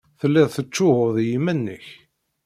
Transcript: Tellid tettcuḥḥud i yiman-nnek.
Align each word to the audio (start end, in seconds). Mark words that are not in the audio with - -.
Tellid 0.19 0.47
tettcuḥḥud 0.51 1.15
i 1.23 1.25
yiman-nnek. 1.29 1.85